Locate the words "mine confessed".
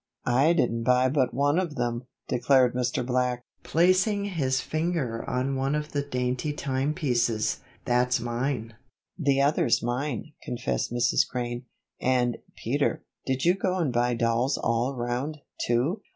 9.83-10.91